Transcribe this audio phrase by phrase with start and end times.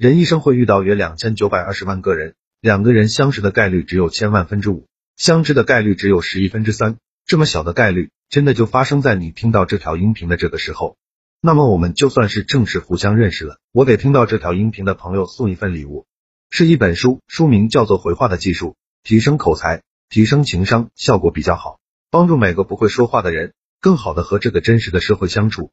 [0.00, 6.96] 人一生会遇到约两千九百二十万个人，两个人相识的概率只有千万分之五，相知的概率只有十亿分之三。
[7.26, 10.96] 这么小的概率，真的就发生在你听到这条音频的这个时候。
[11.42, 13.58] 那么我们就算是正式互相认识了。
[13.72, 16.06] 我给听到这条音频的朋友送一份礼物，
[16.48, 18.68] 是一本书，书名叫做《回话的技术》，
[19.02, 21.78] 提升口才，提升情商，效果比较好，
[22.10, 25.70] 帮助每个不会说话的人更好的和这个真实的社会相处。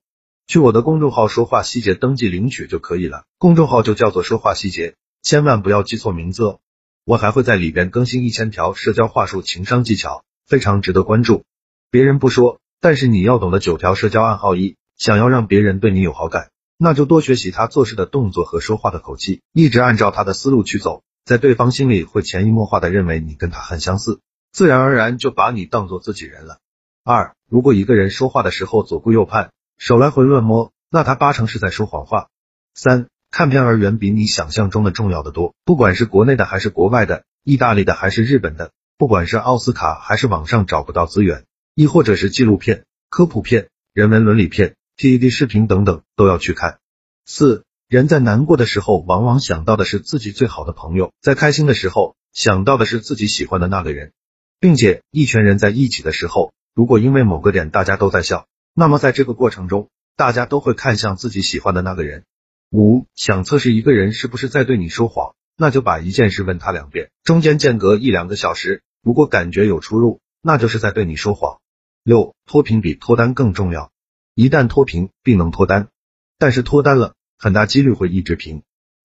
[0.47, 6.59] 去我的公众号“说话细节”登记领取就可以了，公众号就叫做“说话细节”，千万不要记错名字哦。
[7.05, 10.23] 我还会在里边更新一千条社交话术、情商技巧。
[10.47, 11.43] 非常值得关注。
[11.91, 24.21] 别人不说，但是你要懂的九条社交暗号一：想要让别人对你有好感，那就多学习他做事的动作和说话的口气，一直按照他的思路去走，在对方心里会潜移默化的认为你跟他很相似，
[24.53, 26.59] 自然而然就把你当做自己人了。
[27.03, 32.29] 二，如果一个人说话的时候左顾右盼，手来回乱摸，那他八成是在说谎话。
[32.73, 38.71] 三，看片儿远比你想象中的重要的多，不管是国内的还是国外的，意大利的还是日本的。
[38.97, 46.79] 不管是奥斯卡还是网上找不到资源，亦或者是纪录片、科普片、人文伦理片、TED 视频等等，都要去看。
[47.23, 54.13] 四人在难过的时候，往往想到的是自己最好的朋友；在开心的时候，想到的是自己喜欢的那个人，
[54.59, 58.47] 并且一群人在一起的时候，如果因为某个点大家都在笑，
[58.79, 62.25] 那么在这个过程中，大家都会看向自己喜欢的那个人。
[62.69, 68.83] 五想测试一个人是不是在对你说谎，那就把一件事问他两遍，中间间隔一两个小时。
[69.01, 71.57] 如果感觉有出入，那就是在对你说谎。
[72.03, 73.91] 六，脱贫比脱单更重要。
[74.35, 75.87] 一旦脱贫，必能脱单，
[76.37, 78.61] 但是脱单了，很大几率会一直贫。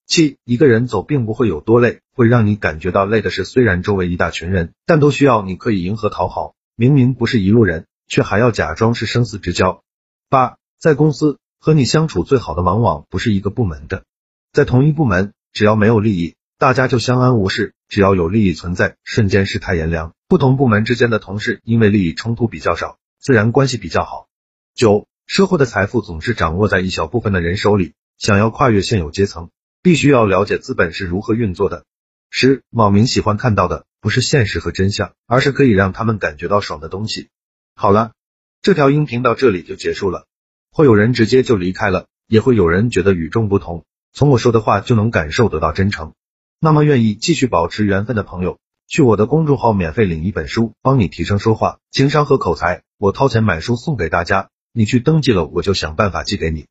[0.06, 9.82] 七，一个人走并不会有多累，会让你感觉到累的是，虽然周围一大群人，但都需要你可以迎合讨好，明明不是一路人，却还要假装是生死之交。
[10.28, 14.04] 八，在公司和你相处最好的，往往不是一个部门的，
[14.52, 16.34] 在同一部门，只要没有利益。
[16.58, 20.12] 大家就相安无事，只要有利益存在，瞬间世态炎凉。
[20.28, 24.28] 不同部门之间的同事，因为利益冲突比较少，自然关系比较好。
[24.74, 29.48] 九，社会的财富总是掌握在一小部分的人手里，想要跨越现有阶层，
[29.82, 31.86] 必须要了解资本是如何运作的。
[32.28, 37.30] 十，网民喜欢看到的不是现实和真相，而是可以让他们感觉到爽的东西。
[37.74, 38.12] 好了，
[38.60, 40.26] 这条音频到这里就结束了，
[40.70, 46.12] 会有人直接就离开了，也会有人觉得与众不同，从我说的话就能感受得到真诚。
[46.60, 52.82] 那么，愿意继续保持缘分的朋友，去我的公众号免费领一本书，帮你提升说话、情商和口才。
[52.98, 56.66] 我掏钱买书送给大家，你去登记了，我就想办法寄给你。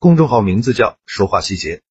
[0.00, 1.82] 公众号名字叫说话细节。